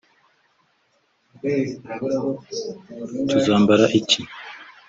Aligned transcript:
Tuzambara 3.29 3.85
iki 3.99 4.21